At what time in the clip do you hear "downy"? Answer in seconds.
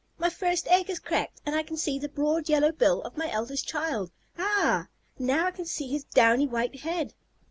6.05-6.47